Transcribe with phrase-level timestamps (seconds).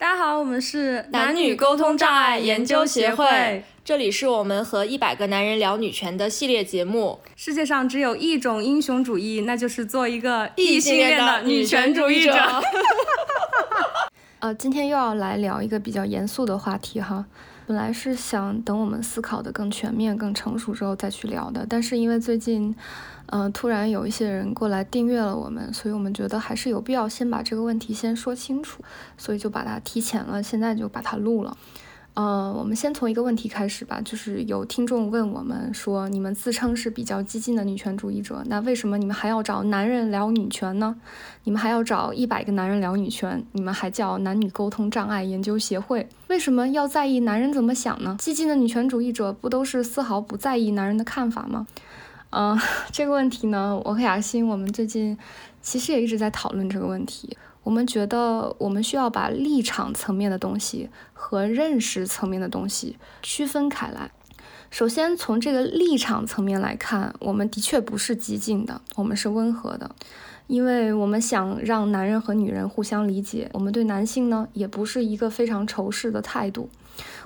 [0.00, 7.18] 大家好，我们是男女沟通障碍研究协会，这里是我们和一百个男人聊女权的系列节目。
[7.34, 12.32] 世界上只有一种英雄主义，那就是做一个异性恋的女权主义者。
[14.38, 17.24] 呃，今天又要来聊一个比较严肃的话题哈。
[17.68, 22.74] 本来是想等我们思考的更全面、更成熟之后再去聊的，但是因为最近。
[23.30, 28.82] 呃，突然有一些人过来订阅了我们，所以我们觉得还是有必要先把这个问题先说清楚，
[29.18, 31.54] 所以就把它提前了，现在就把它录了。
[32.18, 40.96] 呃，我们先从一个问题开始吧，就是有听众问我们说，你们自称是比较激进的女权主义者，那为什么你们还要找男人聊女权呢？
[41.44, 48.16] 你们还要找一百个男人聊女权，你们还叫男女沟通障碍研究协会，为什么要在意男人怎么想呢？
[48.18, 51.68] 激进的女权主义者不都是丝毫不在意男人的看法吗？
[52.30, 52.58] 嗯，
[52.90, 55.16] 这个问题呢，我和雅欣，我们最近
[55.62, 57.38] 其实也一直在讨论这个问题。
[57.68, 64.10] 我们觉得，我们需要把立场层面的东西和认识层面的东西区分开来。
[64.70, 69.94] 首先，从这个立场层面来看，我们的确不是激进的，我们是温和的，
[70.46, 73.50] 因为我们想让男人和女人互相理解。
[73.52, 76.70] 我们对男性呢，也不是一个非常仇视的态度，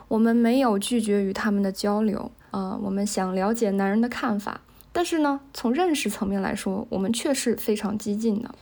[0.09, 2.33] 我们没有拒绝与他们的交流。
[2.51, 4.61] 呃，我们想了解男人的看法。
[4.95, 8.53] 但是呢，从认识层面来说，我们却是非常激进的。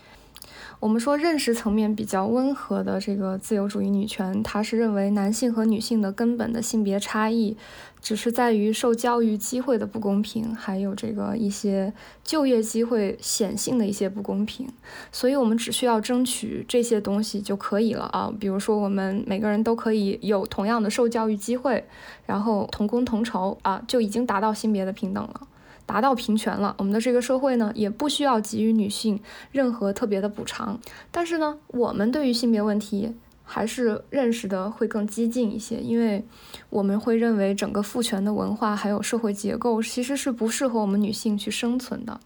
[0.80, 7.54] 我们说认识层面比较温和的这个自由主义女权，它是认为男性和女性的根本的性别差异，
[8.00, 11.92] 只是在于受教育机会的不公平，还有这个一些
[12.24, 14.66] 就业机会显性的一些不公平。
[15.12, 18.32] 所以，我们只需要争取这些东西就可以了啊。
[18.40, 21.84] 比如说，我们每个人都可以有同样的受教育机会，
[22.24, 25.42] 然后同工同酬啊，就已经达到性别的平等了。
[25.90, 30.78] 达到平权了，我们的这个社会呢，也不需要给予女性任何特别的补偿。
[31.10, 36.24] 但是呢，我们对于性别问题还是认识的会更激进一些，因为
[36.68, 42.20] 我们会认为整个父权的文化还有社会结构其实是不适合我们女性去生存的。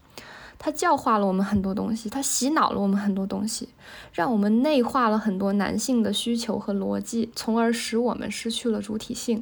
[0.59, 3.69] 它教化了我们很多东西，它洗脑了我们很多东西，
[4.13, 9.41] 让我们内化了很多男性的需求和逻辑，从而使我们失去了主体性，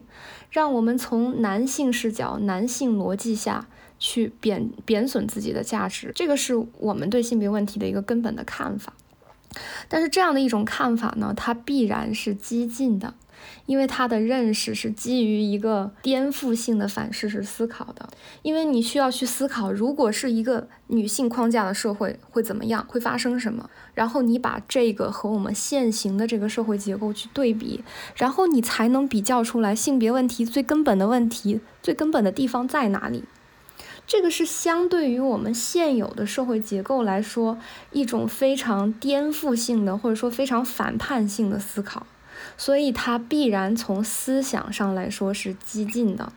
[0.50, 3.68] 让我们从男性视角、男性逻辑下。
[4.04, 8.92] 去贬贬损自己的价值，这个是我们对性别问题的一个根本的看法。
[9.88, 13.14] 但是这样的一种看法呢，它必然是激进的，
[13.66, 18.10] 因为它的认识是基于一个颠覆性的反事实思考的。
[18.42, 27.86] 因为你需要去思考，如果是一个女性框架的社会会怎么样，会发生什么，然后你把这个和我们现行的这个社会结构去对比，
[28.18, 33.24] 然后你才能比较出来性别问题最根本的问题，最根本的地方在哪里。
[34.14, 37.58] 这个是相对于我们现有的社会结构来说，
[37.92, 42.06] 一种非常颠覆性的，或者说非常反叛性的思考，
[42.56, 46.32] 所以它必然从思想上来说是激进的，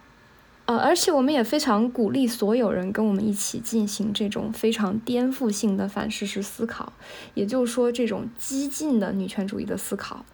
[0.64, 6.94] 呃，而且我们也非常鼓励所有人跟我们一起进行这种非常颠覆性的反事实思考，
[7.34, 10.24] 也就是说这种激进的女权主义的思考，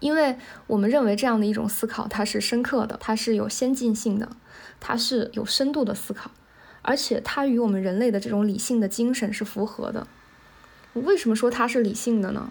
[0.00, 0.36] 因为
[0.66, 4.30] 我们认为这样的一种思考它是深刻的，它是有先进性的，
[4.80, 6.32] 它是有深度的思考。
[6.88, 10.06] 而且它与我们人类的这种理性的精神是符合的。
[10.94, 12.50] 为什么说它是理性的呢？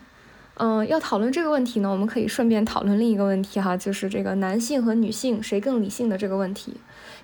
[0.59, 6.75] 嗯，要讨论这个问题呢，我们可以顺便讨论另一个问题哈，就是这个男性和女性谁更理性的这个问题，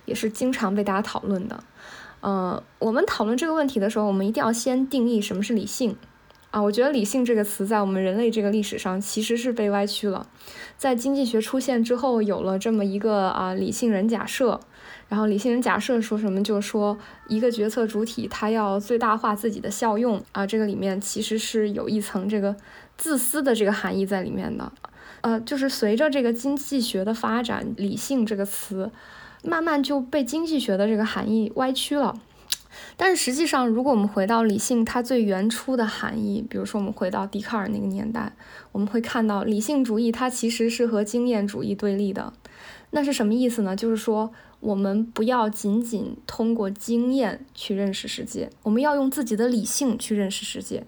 [0.06, 1.62] 也是经常被大家讨论的。
[2.20, 5.96] 呃，我们讨论这个问题的时候，我们一定要先定义什么是理性
[6.50, 6.60] 啊。
[6.60, 10.26] 我觉得“理性”这个词在我们人类这个历史上其实是被歪曲了。
[10.76, 14.60] 在经济学出现之后，有了这么一个啊理性人假设。
[15.08, 16.98] 然后理性人假设说什么，就是说
[17.28, 22.56] 一个决策主体他要最大化自己的效用啊，这个里面其实是有一层这个
[22.96, 24.72] 自私的这个含义在里面的。
[25.20, 28.90] 呃，就是随着这个经济学的发展，理性这个词
[29.42, 32.18] 慢慢就被经济学的这个含义歪曲了。
[32.96, 38.32] 但是实际上，如果我们回到理性它最原初的含义，比如说我们回到笛卡尔那个年代，
[38.72, 42.32] 我们会看到理性主义它其实是和经验主义对立的。
[42.90, 43.76] 那是什么意思呢？
[43.76, 44.32] 就是说。
[44.64, 50.84] 我们不要仅仅通过经验去认识世界，我们要用自己的理性去认识世界。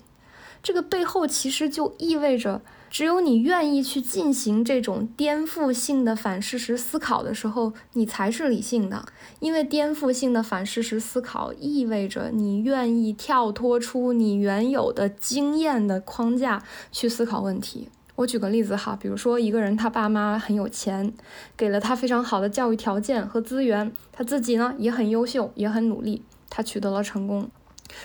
[0.62, 9.06] 这个背后其实就意味着，只有你愿意去进行这种颠覆性的反事实思考的时候，你才是理性的。
[9.40, 17.88] 因为颠覆性的反事实思考意味着你愿意跳脱出你原有的经验的框架去思考问题。
[18.16, 21.12] 我举个例子哈，比如说一个人他爸妈很有钱，
[21.56, 27.48] 给了他非常好的教育条件和资源，他自己呢也很优秀，也很努力，他取得了成功。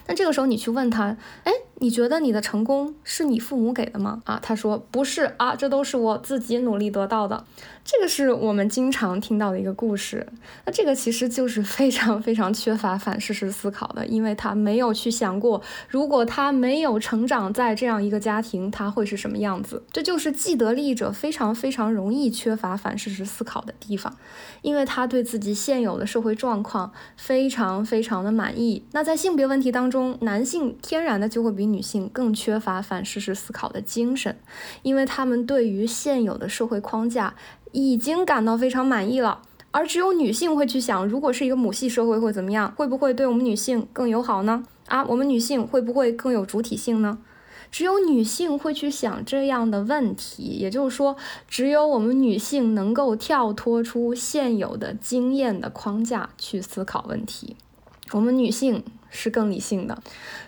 [0.05, 4.21] 那这个时候你去问他，哎，你觉得你的成功是你父母给的吗？
[4.25, 7.45] 啊，他说不是啊，这都是我自己努力得到的。
[7.83, 10.25] 这个是我们经常听到的一个故事。
[10.65, 19.83] 那这个其实就是非常非常缺乏反事实思考的，因为他没有去想过，如果他没有成长在这样一个家庭，他会是什么样子。
[19.91, 24.15] 这就是既得利益者非常非常容易缺乏反事实思考的地方，
[24.61, 28.85] 因为他对自己现有的社会状况非常非常的满意。
[28.91, 34.37] 那在性别问题当中，男性天然的就会比女性更缺乏反事实思考的精神，
[34.83, 37.33] 因为他们对于现有的社会框架
[37.71, 39.41] 已经感到非常满意了，
[39.71, 44.63] 而只有女性会去想，如果是一个母系社会会怎么样，会不会对我们女性更友好呢？
[44.87, 47.17] 啊，我们女性会不会更有主体性呢？
[47.71, 51.15] 只有女性会去想这样的问题，也就是说，
[51.47, 57.55] 只有我们女性能够跳脱出现有的经验的框架去思考问题。
[58.11, 60.01] 我们女性是更理性的，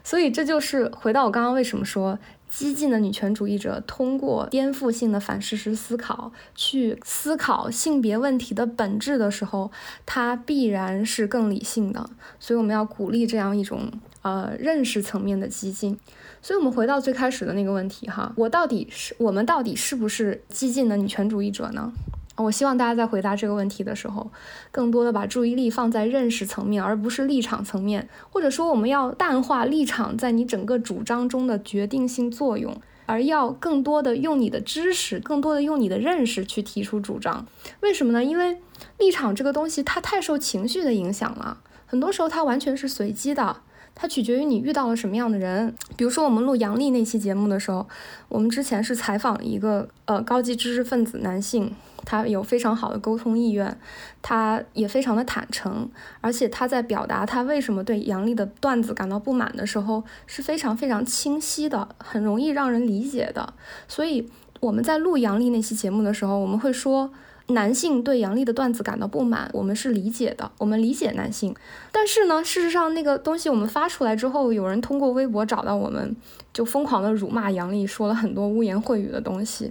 [0.03, 2.17] 所以这就是回到我刚刚为什么说
[2.49, 9.71] 激进的女权主义者通过颠覆性的反事实思考去思考性别问题的本质的时候，
[10.05, 12.09] 它必然是更理性的。
[12.39, 15.97] 所以我们要鼓励这样一种呃认识层面的激进。
[16.41, 21.91] 所以，我们回到最开始的那个问题哈，我到底是我们到底是不是激进的女权主义者呢？
[22.35, 24.31] 我希望大家在回答这个问题的时候，
[24.71, 28.09] 更多的把注意力放在认识层面，而不是立场层面。
[28.31, 32.75] 或者说，我们要淡化立场在你整个主张中的决定性作用，
[33.05, 37.45] 而要更多的用你的知识，更多的用你的认识去提出主张。
[37.81, 38.23] 为什么呢？
[38.23, 38.57] 因为
[38.97, 43.57] 立场这个东西它太受情绪的影响了，很多时候它完全是随机的。
[43.95, 45.75] 它取决于你遇到了什么样的人。
[45.95, 47.87] 比如说，我们录杨笠那期节目的时候，
[48.27, 51.71] 我们之前是采访了一个呃高级知识分子男性，
[52.05, 53.77] 他有非常好的沟通意愿，
[54.21, 55.89] 他也非常的坦诚，
[56.21, 63.53] 而且他在表达他为什么对杨笠的段子感到不满的时候是非常非常清晰的，很容易让人理解的。
[63.87, 64.29] 所以
[64.59, 67.11] 我们在录杨笠那期节目的时候，我们会说。
[67.47, 71.53] 男性对杨笠的段子感到不满，我们是理解的，我们理解男性。
[71.91, 76.15] 但是呢，事实上那个东西我们发出来之后，有人通过微博找到我们，
[76.53, 79.69] 就疯狂的辱骂杨笠，说了很多污言秽语的东西。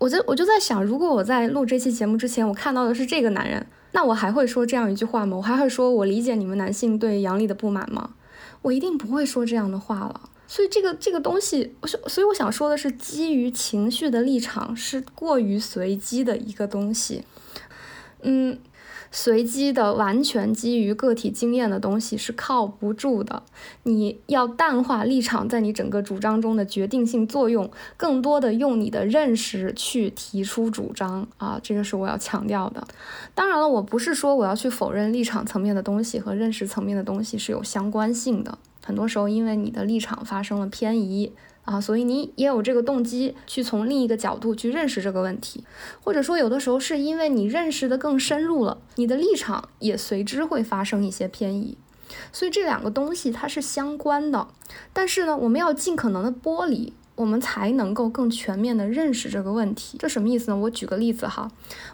[0.00, 5.36] 我就我就在想，如果我在录这期节目之前，我看到的是这个男人，那我还会说这样一句话吗？
[5.36, 8.14] 我还会说我理解你们男性对杨笠的不满吗？
[8.62, 10.22] 我一定不会说这样的话了。
[10.48, 17.22] 所以这个这个东西，我所以我想说的是，基于情绪的立场是过于随机的一个东西。
[18.22, 18.58] 嗯，
[19.10, 23.42] 随机的完全基于个体经验的东西是靠不住的。
[23.82, 32.86] 你要淡化立场在你整个主张中的决定性作用，更多的用你的认识去提出主张啊，这个是我要强调的。
[33.34, 38.58] 当然了，我不是说我要去否认立场层面的东西和认识层面的东西是有相关性的。
[38.84, 41.32] 很多时候，因为你的立场发生了偏移
[41.64, 45.64] 啊，所以你也有这个动机去从另一个角度去认识这个问题，
[46.02, 51.76] 或者说有的时候是因为你认识的更深入了，你的立场也随之会发生一些偏移，
[52.32, 54.48] 所以这两个东西它是相关的。
[54.92, 56.92] 但是呢，我们要尽可能的剥离。
[57.20, 60.56] 我们才能够更全面的认识这个问题，这什么意思呢？
[60.56, 61.46] 我举个例子哈，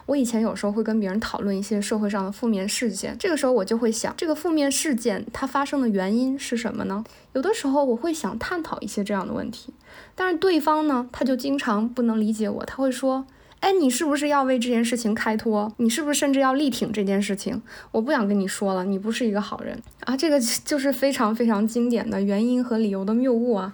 [0.05, 7.03] 我以前有时候会跟别人讨论一些社会上的负面事件，这个时候我就会想，这个负面事件它发生的原因是什么呢？
[7.33, 9.73] 有的时候我会想探讨一些这样的问题，
[10.15, 13.25] 但是对方呢，他就经常不能理解我，他会说，
[13.59, 15.73] 哎，你是不是要为这件事情开脱？
[15.75, 17.61] 你是不是甚至要力挺这件事情？
[17.91, 20.15] 我不想跟你说了，你不是一个好人啊！
[20.15, 23.73] 这个就是非常非常经典的原因和理由的谬误啊。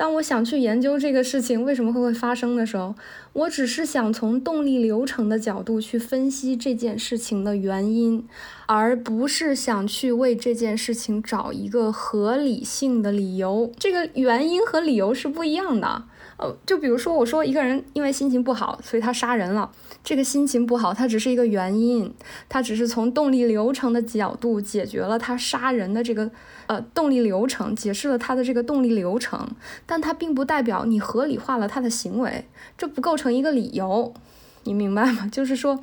[0.00, 2.94] 当我想去研究这个事情为什么会会发生的时候，
[3.34, 8.26] 我只是想从动力流程的角度去分析这件事情的原因，
[8.64, 13.70] 而不是想去为这件事情找一个合理性的理由。
[13.78, 16.04] 这个原因和理由是不一样的。
[16.40, 19.70] 呃，就比如说，我说一个人因为心情不好，所以他杀人了。
[20.02, 22.10] 这个心情不好，它只是一个原因，
[22.48, 26.30] 它只是从动力流程的角度解决了他杀人的这个
[26.66, 29.46] 呃动力流程，解释了他的这个动力流程，
[29.84, 32.46] 但它并不代表你合理化了他的行为，
[32.78, 34.14] 这不构成一个理由。
[34.64, 35.26] 你明白吗？
[35.32, 35.78] 就是说，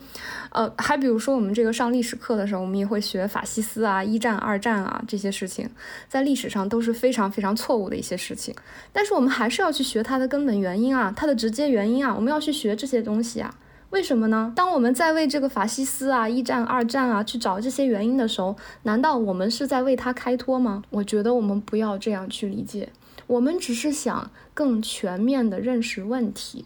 [0.51, 5.69] 呃，还比如说我们这个上历史课的时候，我们也会学法西斯啊、一战、二战啊这些事情，
[6.07, 8.53] 在历史上都是非常非常错误的一些事情。
[8.93, 13.53] 但是我们还是要去学它的根本原因啊，它的直接原因啊，我们要去学这些东西啊。
[13.89, 14.51] 为什么呢？
[14.53, 20.83] 当我们在为这个法西斯啊、一战、二战啊去找这些原因的时候，难道我们是在为它开脱吗？
[20.89, 22.89] 我觉得我们不要这样去理解，
[23.27, 26.65] 我们只是想更全面的认识问题。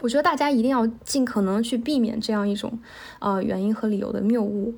[0.00, 2.78] 我觉得大家一定要尽可能去避免这样一种，
[3.18, 4.74] 呃，原因和理由的谬误。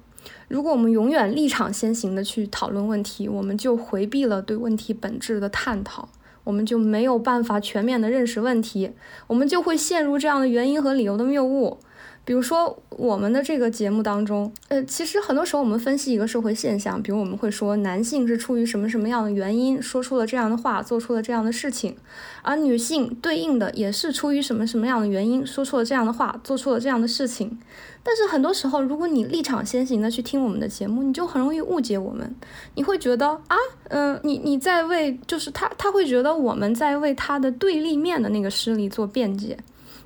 [0.48, 6.08] 如果我们永远立场先行的去讨论问题，我们就回避了对问题本质的探讨。
[6.44, 8.90] 我们就没有办法全面的认识问题，
[9.28, 11.78] 我们就会陷入这样的原因和理由的谬误。
[12.24, 21.96] 比如说，我们的这个节目当中，呃，其实很多时候我们分析一个社会现象，比如我们会说男性是出于什么什么样的原因说出了这样的话，做出了这样的事情，
[22.42, 27.58] 而女性对应的也是出于什么什么样的原因说出了这样的话，做出了这样的事情。
[28.04, 32.32] 但是很多时候，如果你立场先行的去听我们的节目，你就很容易误解我们，
[32.76, 33.56] 你会觉得啊，
[33.88, 39.58] 嗯，你你在为就是他他会觉得我们在为他的对立面的那个势力做辩解。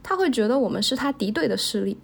[0.09, 1.99] 他会觉得我们是他敌对的势力，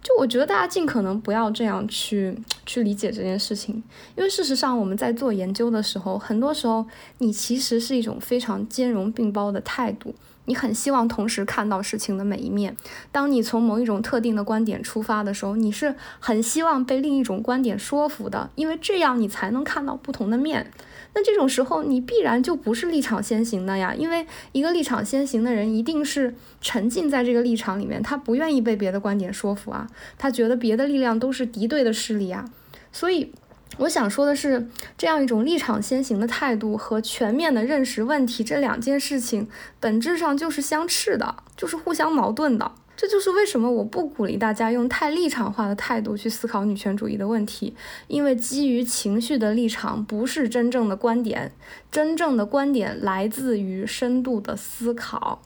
[0.00, 3.82] 就我觉得大家尽可能不要这样去 去理解这件事情，
[4.14, 6.86] 因为事实上我们在做研究的时候，很多时候
[7.18, 12.76] 你其实是一种非常兼容并包的态度，你很希望同时看到事情的每一面。
[13.10, 20.70] 当你从某一种特定的观点出发的时候，你是很希望被另一种观点说服的，因为这样你才能看到不同的面。
[21.14, 32.44] 那这种时候，你必然就不是立场先行的呀，因为一个立场先行的人，一定是沉浸在这个立场里面，他不愿意被别的观点说服啊，他觉得别的力量都是敌对的势力啊。
[32.90, 33.32] 所以，
[33.78, 39.48] 我想说的是，这样一种立场先行的态度和全面的认识问题这两件事情，
[39.80, 42.72] 本质上就是相斥的，就是互相矛盾的。
[42.96, 47.74] 这就是为什么我不鼓励大家用太立场化的态度去思考女权主义的问题，
[48.06, 51.52] 因为基于情绪的立场不是真正的观点，
[51.90, 55.42] 真正的观点来自于深度的思考。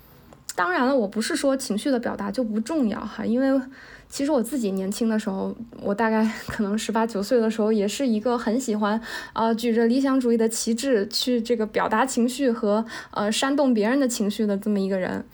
[0.55, 3.61] 当然了，我不是说情绪的表达就不重要哈，因为
[4.09, 8.99] 其实我自己年轻的时候，我大概可能十八九岁的时候，也是一个很喜欢
[9.35, 15.25] 啊举着理想主义的旗帜去这个表达情绪和呃煽动别人的情绪的这么一个人。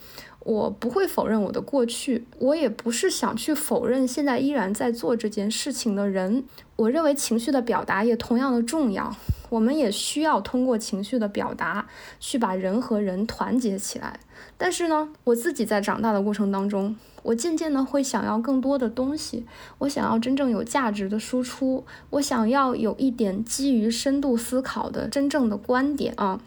[0.43, 6.43] 我不会否认我的过去，我也不是想去否认现在依然在做这件事情的人。
[6.75, 9.15] 我认为情绪的表达也同样的重要，
[9.49, 11.87] 我们也需要通过情绪的表达
[12.19, 14.19] 去把人和人团结起来。
[14.57, 19.45] 但是呢，我自己在长大的过程当中，我渐渐的会想要更多的东西，
[19.77, 26.41] 我想要真正有价值的输出，我想要有一点基于深度思考的真正的观点啊。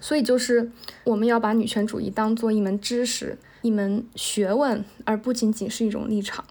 [0.00, 0.70] 所以就是
[1.04, 6.44] 我们要把女权主义当做一门知识、一门学问，而不仅仅是一种立场。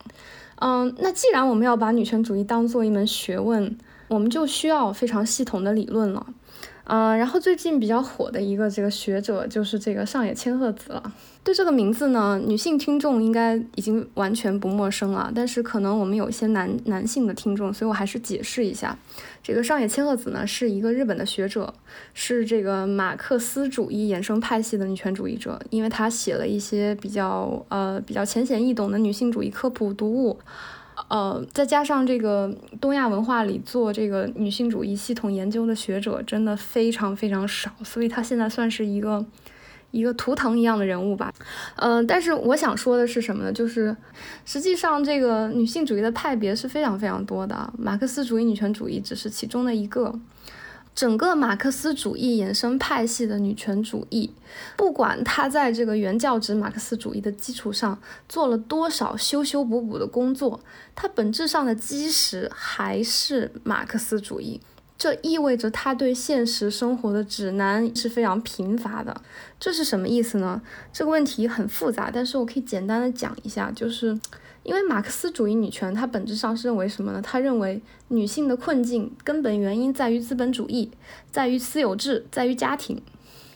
[0.55, 3.77] 嗯，那既然我们要把女权主义当做一门学问，
[4.07, 6.25] 我们就需要非常系统的理论了。
[6.89, 11.13] 啊，然后最近比较火的一个这个学者就是这个上野千鹤子了。
[11.43, 18.97] 对这个名字呢，女性听众应该已经完全不陌生了，但是可能我们有一些男男性的听众，所以我还是解释一下。
[19.43, 21.71] 这个上野千鹤子呢，是一个日本的学者，
[22.15, 30.39] 是这个马克思主义衍生派系的女权主义者，因为她写了一些比较呃比较浅显易懂的女性主义科普读物。
[31.09, 32.49] 呃，再加上这个
[32.79, 39.25] 东亚文化里做这个女性主义系统研究的学者真的非常非常少，所以她现在算是一个
[39.91, 41.33] 一个图腾一样的人物吧。
[41.75, 43.51] 嗯，但是我想说的是什么呢？
[43.51, 43.95] 就是
[44.45, 50.13] 实际上这个女性主义的派别是非常非常多的，马克思主义女权主义只是其中的一个。
[50.95, 54.31] 整个马克思主义衍生派系的女权主义，
[54.75, 60.59] 不管它在这个原教旨马克思主义的基础上做了多少修修补补的工作，
[60.95, 64.59] 它本质上的基石还是马克思主义。
[64.97, 69.21] 这意味着它对现实生活的指南是非常贫乏的。
[69.57, 70.61] 这是什么意思呢？
[70.91, 74.19] 这个问题很复杂，但是我可以简单的讲一下，就是。
[74.69, 77.19] 因为马克思主义女权，它本质上是认为什么呢？
[77.23, 80.91] 它认为女性的困境根本原因在于资本主义，
[81.31, 83.01] 在于私有制，在于家庭。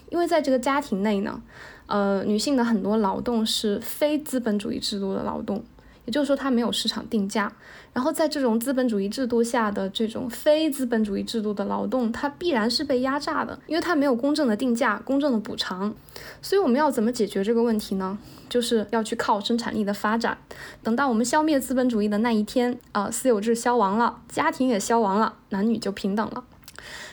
[0.10, 1.39] 因为在这个家庭内呢，
[1.86, 5.63] 呃，女性的很多劳动是非资本主义制度的劳动。
[6.05, 7.51] 也就是说，它没有市场定价。
[7.93, 15.93] 然后，在这种资本主义制度下的这种非资本主义制度的劳动，它必然是被压榨的，因为它没有公正的定价、公正的补偿。
[16.41, 18.17] 所以，我们要怎么解决这个问题呢？
[18.50, 20.38] 就是要去靠生产力的发展。
[20.83, 26.43] 等到我们消灭资本主义的那一天，啊，私有制消亡了，家庭也消亡了，男女就平等了。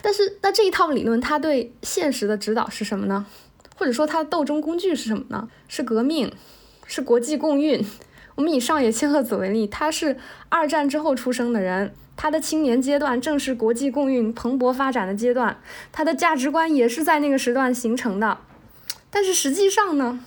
[0.02, 3.26] 但是，那这一套理论，它对现实的指导是什么呢？
[3.76, 5.48] 或者说，它的斗争工具是什么呢？
[5.68, 6.32] 是革命，
[6.86, 7.84] 是国际共运。
[8.34, 10.16] 我们以上野千鹤子为例，他是
[10.48, 15.58] 二战之后出生的人，他的青年阶段正是国际共运蓬勃发展的阶段，
[15.92, 18.38] 他的价值观也是在那个时段形成的。
[19.10, 20.20] 但是实际上呢，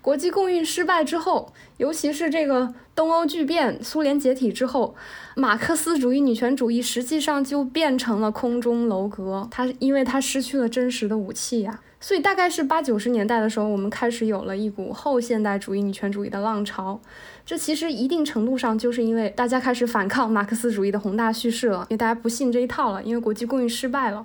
[0.00, 4.94] 国际共运失败之后，尤其是这个东欧剧变、苏联解体之后，
[5.36, 11.80] 马克思主义女权主义实际上就变成了空中楼阁，它因为它失去了真实的武器呀。
[12.02, 16.98] 所以大概是八九十年代的时候，我们开始有了一股后现代主义女权主义的浪潮。
[17.50, 24.24] 这其实一定程度上就是因为大家开始反抗马克思主义的宏大叙事了，因为大家不信这一套了，因为国际共运失败了。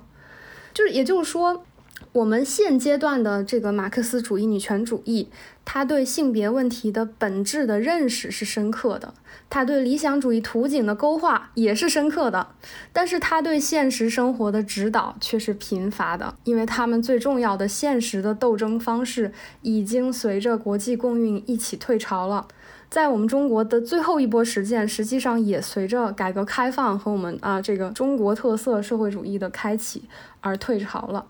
[0.72, 1.64] 就是也就是说，
[2.12, 5.28] 我们现阶段的这个马克思主义女权主义，
[5.64, 9.12] 它对性别问题的本质的认识是深刻的，
[9.50, 12.50] 它对理想主义图景的勾画也是深刻的，
[12.92, 22.46] 但是它对现实生活的指导却是贫乏的，因为他们最重要的现实的斗争方式已经随着国际共运一起退潮了。
[22.96, 30.08] 在我们中国的最后一波实践，实际上也随着改革开放和我们啊这个中国特色社会主义的开启
[30.40, 31.26] 而退潮了。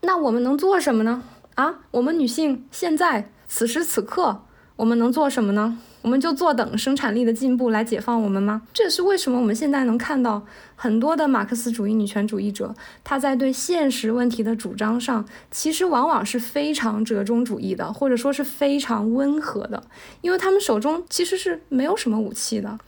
[0.00, 1.22] 那我们能做什么呢？
[1.54, 4.42] 啊，我们女性现在此时此刻，
[4.74, 5.78] 我们能做什么呢？
[6.02, 8.62] 我们就坐等生产力的进步来解放我们吗？
[8.72, 19.82] 这也是为什么我们现在能看到很多的马克思主义女权主义者，他在对现实问题的主张上，其实往往是非常折中主义的，或者说是非常温和的，
[20.20, 22.78] 因为他们手中其实是没有什么武器的。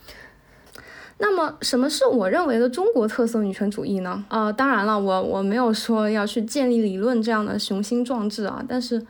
[1.22, 4.24] 那么，什么是我认为的中国特色女权主义呢？
[4.28, 8.64] 啊，当然了，我我没有说要去建立理论这样的雄心壮志啊。
[8.66, 9.04] 但是，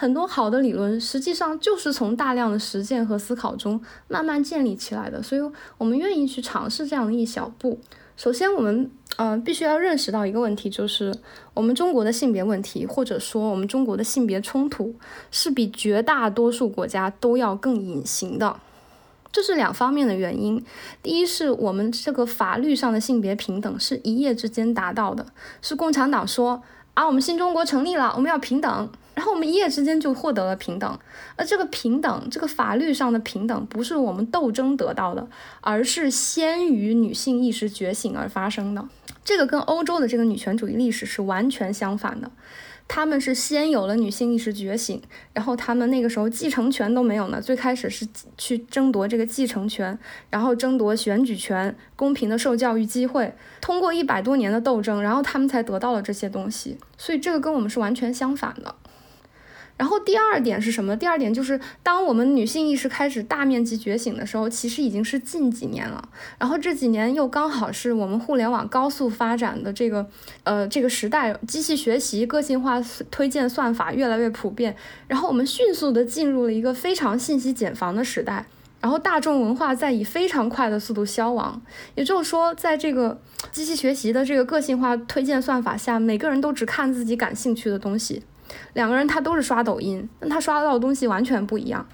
[0.00, 3.78] 很多好的理论实际上就是从大量的实践和思考中
[4.08, 5.22] 慢慢建立起来的。
[5.22, 5.42] 所以，
[5.76, 7.78] 我们愿意去尝试这样的一小步。
[8.16, 11.14] 首先，我们呃必须要认识到一个问题，就是
[11.52, 14.94] 我们中国的性别问题，或者说我们中国的性别冲突，
[15.30, 18.58] 是比绝大多数国家都要更隐形的。
[19.30, 20.64] 这是两方面的原因。
[21.02, 25.26] 第一，是我们这个法律上的性别平等是一夜之间达到的，
[25.60, 26.62] 是共产党说
[26.94, 30.98] 啊，我们新中国成立了，我们要平等，然后我们一夜之间就获得了平等。
[31.36, 35.28] 而这个平等，这个法律上的平等，不是我们斗争得到的，
[35.60, 38.88] 而是先于女性意识觉醒而发生的。
[39.24, 42.30] 这个跟欧洲的这个女权主义历史是完全相反的。
[42.92, 45.00] 他们是先有了女性意识觉醒，
[45.32, 47.40] 然后他们那个时候继承权都没有呢。
[47.40, 48.04] 最开始是
[48.36, 49.96] 去争夺这个继承权，
[50.28, 56.78] 然后争夺选举权、公平的受教育机会，通过一百多年的斗争，然后他们才得到了这些东西。
[56.98, 58.74] 所以这个跟我们是完全相反的。
[59.80, 60.94] 然后第二点是什么？
[60.94, 66.06] 第二点就是，当我们女性意识开始大面积觉醒的时候，其实已经是近几年了。
[66.38, 70.06] 然后这几年又刚好是我们互联网高速发展的这个，
[70.44, 72.78] 呃，这个时代，机器学习、个性化
[73.10, 74.76] 推荐算法越来越普遍。
[75.08, 78.44] 然后我们迅速的进入了一个非常信息茧房的时代。
[78.82, 81.62] 然后大众文化在以非常快的速度消亡。
[81.94, 83.18] 也就是说，在这个
[83.50, 88.22] 机器学习的这个个性化推荐算法下，每个人都只看自己感兴趣的东西。
[88.72, 91.86] 两个人他都是刷抖音，但他刷到的东西完全不一样，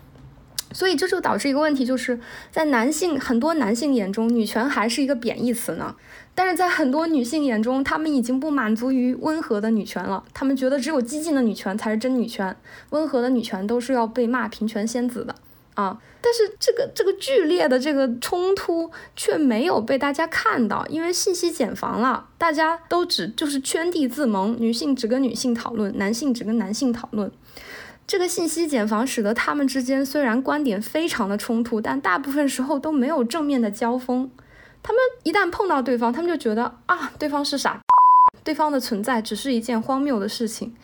[0.73, 2.19] 所以这就导致一个问题，就是
[2.51, 5.95] 在男性很多男性眼中，女权还是一个贬义词呢。
[6.35, 12.55] 但是在很多女性眼中，她们已经不满足于温和的女权了，她们觉得只有激进的女权才是真女权，
[12.91, 15.35] 温和的女权都是要被骂平权仙子的。
[15.77, 15.97] 啊！
[16.21, 27.31] 但是这个这个剧烈的这个冲突却没有被大家看到，因为信息茧房了，大家都只就是圈地自萌，女性只跟女性讨论，男性只跟男性讨论。
[28.07, 34.31] 这个信息茧房使得他们之间虽然观点非常的冲突，但大部分时候都没有正面的交锋。
[34.83, 37.81] 他们一旦碰到对方，他们就觉得啊，对方是傻，
[38.43, 40.75] 对方的存在只是一件荒谬的事情。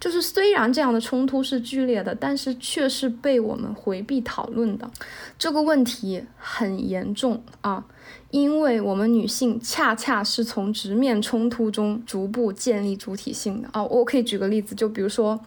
[0.00, 4.90] 就是虽然这样的冲突是剧烈的，但是却是被我们回避讨论的。
[5.38, 7.84] 这个问题很严重啊，
[8.30, 13.84] 因为我们女性恰恰是从直面冲突中逐步建立主体性的啊。
[13.84, 15.38] 我可以举个例子，就比如说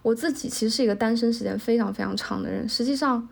[0.00, 3.28] 我自己其实是一个单身时间非常非常长的人，实际上。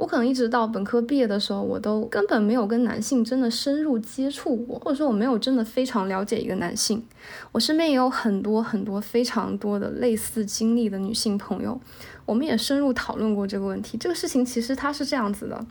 [0.00, 7.04] 我可能一直到本科毕业的时候，我都根本没有跟男性真的深入接触过，或者说我没有真的非常了解一个男性。
[7.52, 11.78] 我身边也有很多很多非常多的类似经历的女性朋友，
[12.24, 13.98] 我们也深入讨论过这个问题。
[13.98, 15.66] 这个事情其实它是这样子的，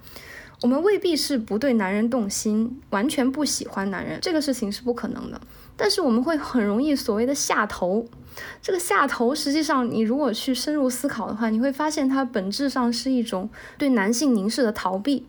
[0.61, 5.41] 我们未必是不对男人动心，完全不喜欢男人，这个事情是不可能的。
[5.79, 8.05] 但是我们会很容易所谓的下头。
[8.61, 15.25] 这个下头，实际上你如果去深入思考的话，你会发现它本质上是一种对男性凝视的逃避，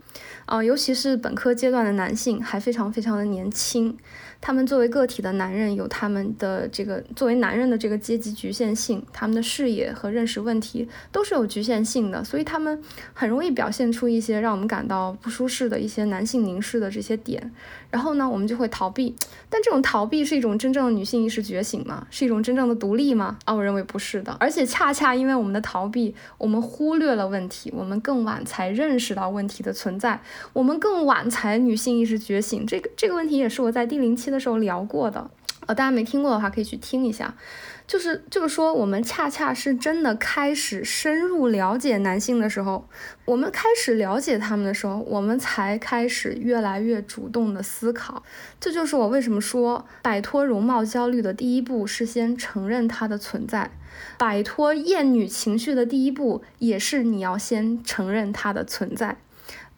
[0.47, 3.97] 啊，尤其是本科阶段的男性还非常非常的年轻。
[4.43, 12.81] 他们作为个体的男人，有他们的这个作为男人的这个阶级局限性，他们的视野和认识问题都是有局限性的，所以他们
[13.13, 17.53] 很容易表现出一些让我们感到不舒适的一些男性凝视的这些点，
[17.91, 19.15] 然后呢，我们就会逃避。
[19.51, 22.07] 但这种逃避是一种真正的女性意识觉醒吗？
[22.11, 23.37] 是一种真正的独立吗？
[23.45, 24.35] 啊，我认为不是的。
[24.41, 30.19] 而且恰恰因为我们的逃避，我们忽略了问题，我们更晚才认识到问题的存在，
[30.55, 32.67] 我们更晚才女性意识觉醒。
[32.67, 34.31] 这个这个问题也是我在第零期。
[34.31, 35.29] 的时候聊过的，
[35.67, 37.35] 呃，大家没听过的话可以去听一下。
[37.91, 42.89] 就是就是说，我们恰恰是真的开始深入了解男性的时候，
[43.25, 48.23] 我们开始了解他们的时候，我们才开始越来越主动的思考。
[48.61, 53.73] 这就是我为什么说，摆脱容貌焦虑的第一步是先承认它的存在，
[54.17, 59.17] 摆脱厌女情绪的第一步也是你要先承认它的存在。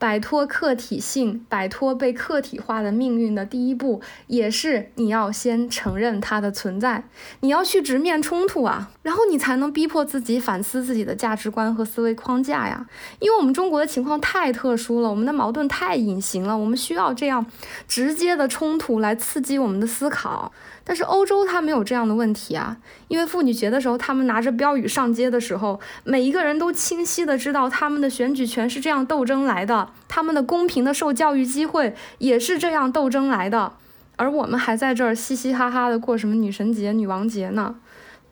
[0.02, 7.04] 摆脱客体性，摆脱被客体化的命运的第一步，也是你要先承认它的存在。
[7.38, 12.84] 你要去直面冲突啊，然后你才能逼迫自己反思自己的价值观和思维框架呀。
[13.20, 17.46] 因为我们中国的情况太特殊了，我们的矛盾太隐形了，我们需要这样
[17.86, 20.50] 直接的冲突来刺激我们的思考。
[20.84, 33.72] 但是欧洲它没有这样的问题啊，因为妇女节的时候，他们拿着标语上街的时候，每一个人都清晰的知道他们的选举权是这样斗争来的，他们的公平的受教育机会也是这样斗争来的，
[34.16, 37.76] 而我们还在这儿嘻嘻哈哈的过什么女神节、女王节呢？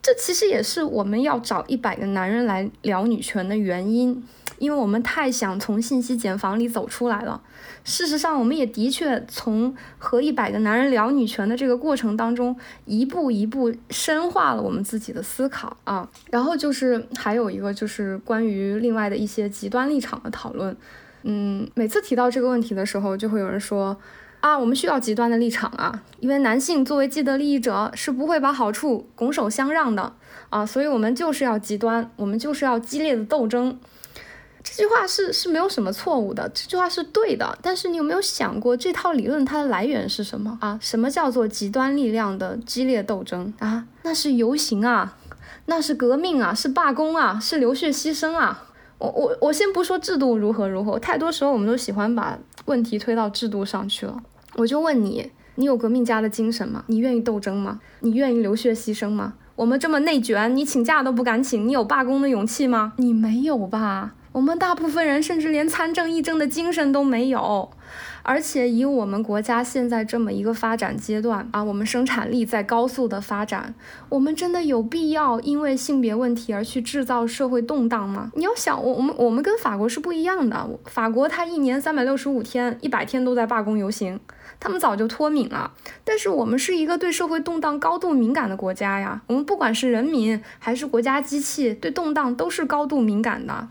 [0.03, 4.27] 这其实也是我们要找一百个男人来聊女权的原因，
[4.59, 7.43] 因为我们太想从信息茧房里走出来了。
[7.85, 16.09] 事实上，我们也的确从和一百个男人聊女权的这个过程当中，一步一步深化了我们自己的思考啊。
[16.31, 20.75] 然后就是还有一个就是关于另外的一些极端立场的讨论。
[21.23, 23.97] 嗯，每次提到这个问题的时候，就会有人说
[24.41, 30.15] 啊，我们需要极端的立场啊，因为男性作为既得利益者是不会把好处拱手相让的
[30.49, 33.79] 啊，所以我们就是要极端，我们就是要激烈的斗争。
[34.63, 37.59] 这句话是是没有什么错误的，这句话是对的。
[37.63, 40.79] 但是你有没有想过，这套理论它的来源是什么啊？
[40.83, 43.87] 什么叫做极端力量的激烈斗争啊？
[44.03, 45.17] 那是游行啊，
[45.65, 48.67] 那是革命啊，是罢工啊，是流血牺牲啊。
[49.01, 54.15] 我我我先不说制度如何如何，太多时候我们都喜欢把问题推到制度上去了。
[54.57, 56.85] 我就问你，你有革命家的精神吗？
[56.87, 57.81] 你愿意斗争吗？
[58.01, 59.33] 你愿意流血牺牲吗？
[59.57, 62.93] 我们这么内卷，你请假都不敢请，你有罢工的勇气吗？
[62.99, 64.15] 你没有吧？
[64.33, 67.69] 我们大部分人甚至连参政议政的精神都没有，
[68.23, 73.75] 而且以我们国家现在这么一个发展阶段啊，我们生产力在高速的发展，
[74.09, 78.31] 我们真的有必要因为性别问题而去制造社会动荡吗？
[78.37, 84.21] 你要想，我我们我们跟法国是不一样的，法国它一年三百六十五天，一百天都在罢工游行，
[84.61, 85.73] 他们早就脱敏了。
[86.05, 93.67] 但是我们是一个对社会动荡高度敏感的国家呀，我们不管是人民还是国家机器，对动荡都是高度敏感的。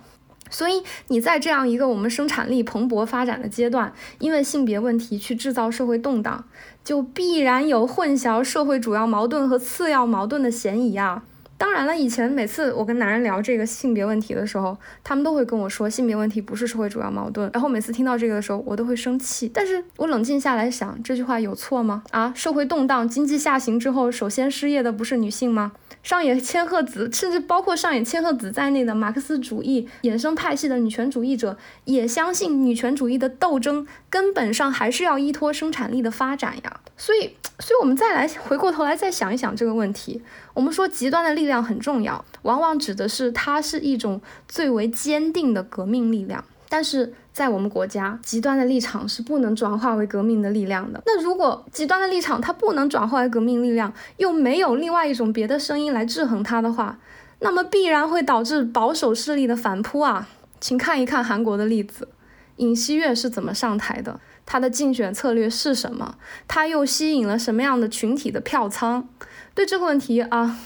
[0.50, 6.46] 所以你在这样一个我们生产力蓬勃发展的阶段，因为性别问题去制造社会动荡，
[6.84, 11.24] 就必然有混淆社会主要矛盾和次要矛盾的嫌疑啊。
[11.58, 17.52] 当然了，以前每次我跟男人聊这个性别问题的时候，他们都会跟我说性别问题不是社会主要矛盾。
[17.54, 19.52] 然后每次听到这个的时候，我都会生气。
[19.54, 22.04] 但是我冷静下来想，这句话有错吗？
[22.12, 25.74] 啊，社会动荡、经济下行之后，首先失业的不是女性吗？
[26.02, 36.80] 上野千鹤子，甚至包括上野千鹤子在内的马克思主义衍生派系的女权主义者，也相信女权主义的斗争根本上还是要依托生产力的发展呀。
[36.98, 40.22] 所以，所以我们再来回过头来再想一想这个问题。
[40.54, 47.14] 我们说极端的力量很重要，往往指的是它是一种最为坚定的革命力量，但是。
[47.40, 51.02] 在我们国家，极端的立场是不能转化为革命的力量的。
[51.06, 57.00] 那如果极端的立场它不能转化为革命力量，又没有另外一种别的声音来制衡它的话，
[57.40, 60.28] 那么必然会导致保守势力的反扑啊！
[60.60, 62.10] 请看一看韩国的例子，
[62.58, 69.08] 尹锡悦是怎么上台的，他的竞选策略是什么，他又吸引了什么样的群体的票仓？
[69.56, 70.60] 对这个问题啊。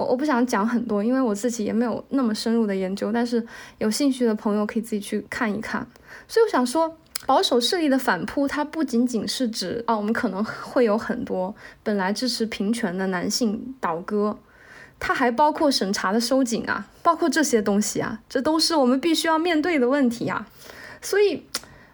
[0.00, 5.86] 我我不想讲很多，因为我自己也没有那么深入的研究，但是有兴趣的朋友可以自己去看一看。
[6.26, 14.38] 所以我想说，保守势力的反扑，它不仅仅是指啊，我们可能会有很多本来支持平权的男性倒戈，
[14.98, 20.46] 它还包括审查的收紧啊，包括这些东西啊，这都是我们必须要面对的问题啊。
[21.02, 21.44] 所以，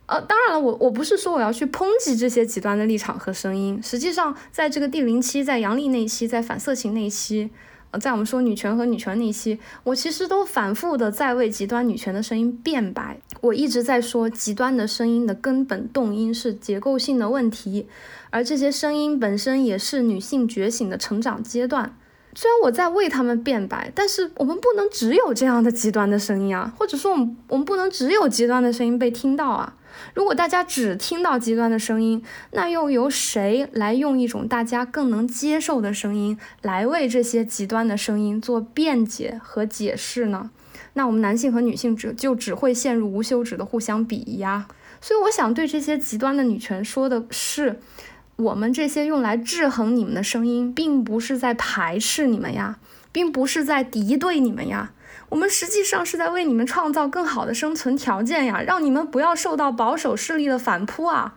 [0.07, 7.51] 呃，当然了，我我不是说我要去抨击这些极端的立场和声音，实际上在这个第零期，在杨笠那一期，在反色情那一期。
[7.99, 13.19] 在我们说女权和女权那期，我其实都反复的在为极端女权的声音辩白。
[13.41, 17.87] 我一直在说，极端的声音的根本动因是结构性的问题，
[18.31, 21.97] 而这些声音本身也是女性觉醒的成长阶段。
[22.37, 29.75] 虽然我在为他们辩白，但是我们不能只有这样的极端的声音啊，或者说我们我们不能只有极端的声音被听到啊。
[30.13, 32.23] 如果大家只听到极端的声音，
[32.53, 40.51] 那又由谁来用一种大家更能接受的声音来为这些极端的声音做辩解和解释呢？
[40.93, 44.69] 那我们男性和女性只就只会陷入无休止的互相鄙夷啊！
[45.01, 47.81] 所以我想对这些极端的女权说的是，
[48.37, 52.77] 我们这些用来制衡你们的声音，并不是在排斥你们呀，
[53.11, 54.93] 并不是在敌对你们呀。
[55.31, 61.35] 我们实际上是在为你们创造更好的生存条件呀，让你们不要受到保守势力的反扑啊！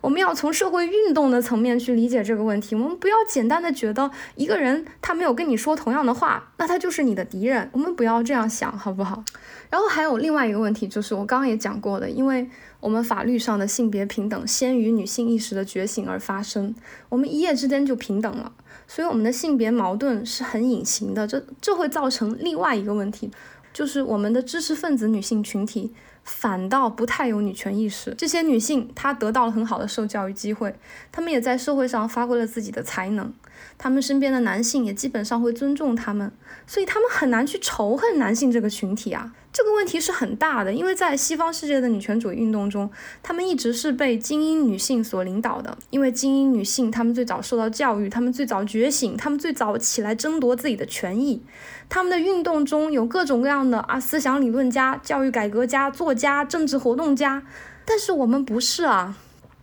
[0.00, 7.68] 我们要从社会运动的层面去理解这个问题，我们不要简单的觉得一个人他没有跟你说同样的话，那他就是你的敌人。
[7.72, 9.24] 我们不要这样想，好不好？
[9.68, 12.48] 然后还有另外一个问题，就是我刚刚也讲过的，因为
[12.80, 16.74] 我们法律上的性别平等先于女性意识的觉醒而发生，
[17.08, 18.52] 我们一夜之间就平等了。
[18.86, 23.30] 所以我们的性别矛盾是很隐形的，这这会造成另外一个问题，
[23.72, 25.92] 就是我们的知识分子女性群体
[26.26, 28.12] 反倒不太有女权意识。
[28.18, 30.74] 这些女性她得到了很好的受教育机会，
[31.10, 33.32] 她们也在社会上发挥了自己的才能，
[33.78, 36.32] 他们身边的男性也基本上会尊重他们，
[36.66, 39.32] 所以他们很难去仇恨男性这个群体啊。
[39.52, 42.90] 这个问题是很大的，因为在西方世界的女权主义运动中，
[43.22, 45.78] 他们一直是被精英女性所领导的。
[45.88, 51.42] 因为精英女性，她们最早受到教育，她们最早觉醒，她们最早起来争夺自己的权益。
[51.88, 57.42] 她们的运动中有各种各样的啊思想理论家、教育改革家、作家、政治活动家。
[57.86, 59.16] 但是我们不是啊！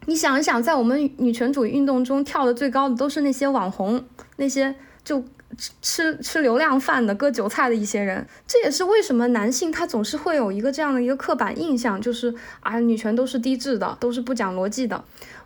[0.06, 4.04] 你想一想，在我们女权主义运动中跳的最高的都是那些网红，
[4.38, 5.24] 那些就。
[5.56, 15.04] 吃吃吃流量饭的、割韭菜的一些人，这也是为什么男性他总是会有一个这样的一个刻板印象，就是啊，女权都是低智的，都是不讲逻辑的。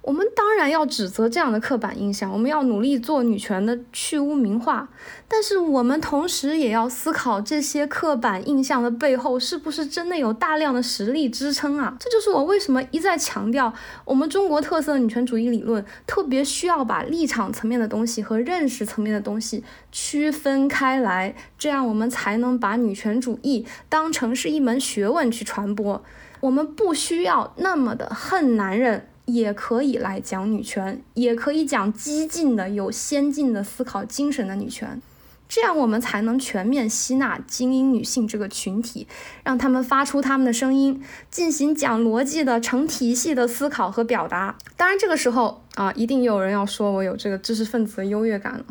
[0.07, 4.87] 我们当然要指责这样的刻板印象，我们要努力做女权的去污名化，
[5.27, 11.93] 但是我们同时也要思考这些刻板印象的背后是不是真的有大量的实力支撑啊？
[11.99, 13.73] 这就是我为什么一再强调，
[14.05, 26.01] 我们中国特色女权主义理论特别需要把立场层面的东西和认识层面的东西区分开来，这样我们才能把女权主义当成是一门学问去传播。
[26.39, 29.09] 我们不需要那么的恨男人。
[29.27, 35.01] 也可以来讲女权，也可以讲激进的、有先进的思考精神的女权，
[35.49, 39.05] 这样我们才能全面吸纳精英女性这个群体，
[39.43, 44.57] 让他们发出他们的声音，进行讲逻辑的、成体系的思考和表达。
[44.77, 48.65] 当然，这个时候啊，一定有人要说我有这个知识分子的优越感了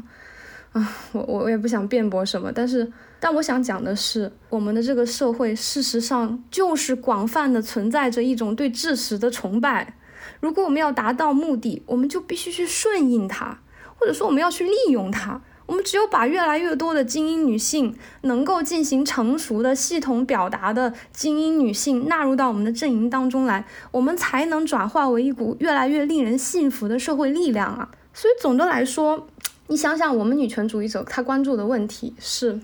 [0.73, 2.91] 啊， 我我也不想辩驳什么，但是，
[3.21, 9.95] 但我想讲的是，我们的这个社会事实上就是广泛的存在着一种对知识的崇拜。
[10.41, 13.59] 如果我们要达到目的，我们就必须去顺应它，
[13.99, 15.41] 或者说我们要去利用它。
[15.67, 27.91] 我们只有把越来越多的精英女性能够进行成熟的系统表达的精英女性纳入到我们的阵营当中来，我们才能转化为一股越来越令人信服的社会力量啊！
[28.15, 29.27] 所以总的来说，
[29.67, 32.61] 你想想，我们女权主义者他关注的问题是，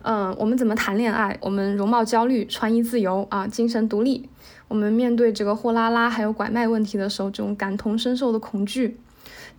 [0.00, 1.36] 嗯，我们怎么谈恋爱？
[1.42, 4.30] 我们容貌焦虑、穿衣自由啊，精神独立。
[4.72, 8.98] 我们面对这个货拉拉还有拐卖问题的时候，这种感同身受的恐惧，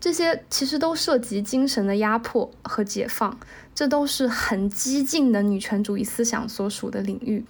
[0.01, 3.37] 这些其实都涉及精神的压迫和解放，
[3.75, 7.45] 这都是很激进的女权主义思想所属的领域。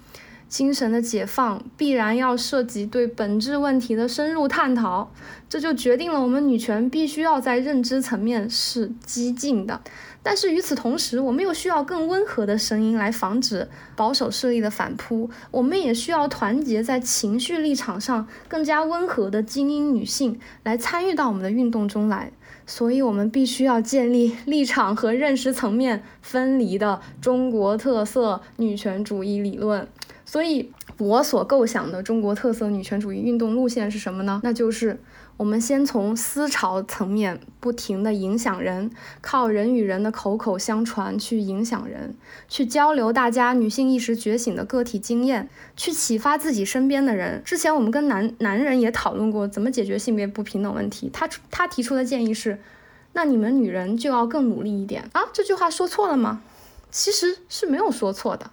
[0.46, 5.10] 精神的解放必然要涉及对本质问题的深入探讨，
[5.48, 9.80] 这就决定了我们女权必须要在认知层面是激进的。
[10.24, 15.28] 但是与此同时，我们又需要更温和的声音来防止保守势力的反扑。
[15.50, 22.32] 我们也需要团结在情绪立场上更加温和的精英女性来参与到我们的运动中来。
[22.66, 29.86] 所以，我们必须要建立立场和认识层面分离的中国特色女权主义理论。
[30.24, 34.40] 所以，我所构想的中国特色女权主义运动路线是什么呢？
[34.42, 34.98] 那就是。
[35.36, 42.14] 我们先从思潮层面不停地影响人，靠人与人的口口相传去影响人，
[42.48, 47.42] 去交流大家女性意识觉醒的个体经验，去启发自己身边的人。
[47.44, 52.60] 之前我们跟男男人也讨论过怎么解决性别不平等问题，他他提出的建议是，
[53.12, 55.22] 那你们女人就要更努力一点啊。
[55.32, 56.42] 这句话说错了吗？
[56.92, 58.52] 其实是没有说错的，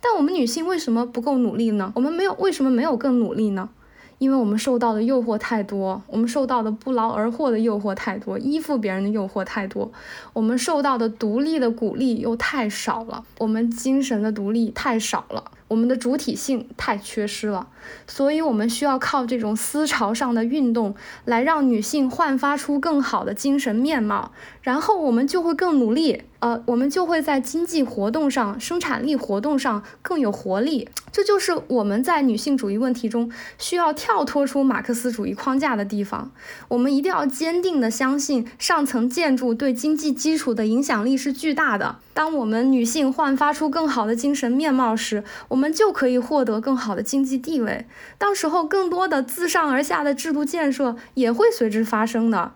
[0.00, 1.92] 但我们女性为什么不够努力呢？
[1.94, 3.68] 我们没有为什么没有更努力呢？
[4.18, 9.92] 因为我们受到的诱惑太多，我们受到的不劳而获的诱惑太多，依附别人的诱惑太多，
[10.32, 15.52] 我们受到的独立的鼓励又太少了，我们精神的独立太少了。
[15.68, 17.66] 我们的主体性太缺失了，
[18.06, 24.30] 所以我们需要靠这种思潮上的运动来让女性焕发出更好的精神面貌，
[24.62, 30.88] 然后我们就会更努力，呃，我们就会在经济活动上、生产力活动上更有活力。
[31.10, 36.30] 这就是我们在女性主义问题中需要跳脱出马克思主义框架的地方。
[36.68, 41.96] 我们一定要坚定地相信上层建筑对经济基础的影响力是巨大的。
[42.12, 47.86] 当我们女性焕发出更好的精神面貌时，我们就可以获得更好的经济地位。
[48.18, 52.52] 到时候，更多的自上而下的制度建设也会随之发生的。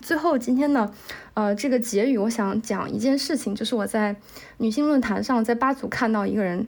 [0.00, 0.90] 最后今天呢，
[1.34, 4.16] 呃，这个结语我想讲一件事情，就是我在
[4.58, 6.66] 女性论坛上，在八组看到一个人，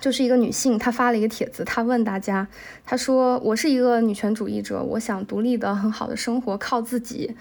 [0.00, 2.48] 就是一个女性，她发了一个帖子，她问大家，
[2.84, 7.36] 她说我是一个女权主义者，我想独立的很好的生活靠自己。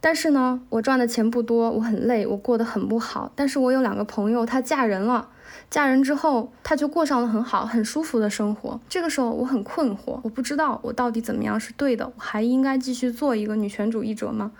[0.00, 3.32] 但是呢，我赚的钱不多，我很累，我过得很不好。
[3.34, 5.30] 但是我有两个朋友，她嫁人了，
[5.70, 8.80] 嫁人之后，她就过上了很好、很舒服的生活。
[8.88, 14.52] 这个时候我很困惑，我不知道我到底怎么样是对的，我还应该继续做一个女权主义者吗？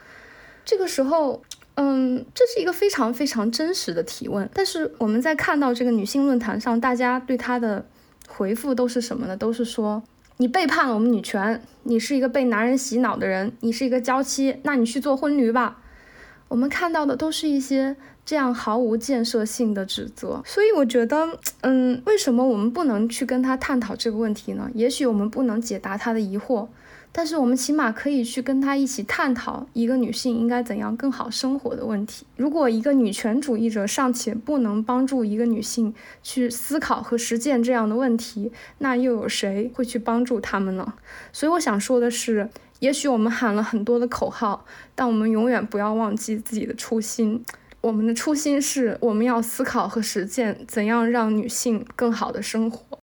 [0.65, 1.43] 这个时候，
[1.75, 4.49] 嗯，这是一个非常非常真实的提问。
[4.53, 7.87] 但是我们在看到这个女性论坛上，大家对她的
[8.29, 9.37] 回复都是什么呢？
[9.37, 10.03] 都是说。
[10.39, 15.79] 你背叛了我们女权，你是一个被男人洗脑的人，你是一个娇妻，那你去做婚驴吧。
[16.49, 24.69] 我们看到的都是一些这样毫无建设性的指责，所以我觉得，嗯，为什么我们不能去跟他探讨这个问题呢？
[24.75, 26.67] 也许我们不能解答他的疑惑。
[27.13, 32.27] 但是我们起码可以去跟他一起探讨一个女性应该怎样更好生活的问题。
[32.37, 40.93] 如果一个女权主义者尚且不能帮助一个女性去思考和实践这样的问题，那又有谁会去帮助他们呢？
[41.33, 47.43] 所以我想说的是，也许我们喊了很多的口号，但我们永远不要忘记自己的初心。
[47.87, 52.87] 我们的初心是我们要思考和实践怎样让女性更好的生活。